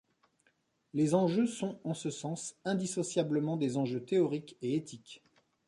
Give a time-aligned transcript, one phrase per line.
[0.95, 5.21] Les enjeux sont, en ce sens, indissociablement des enjeux théoriques et éthiques.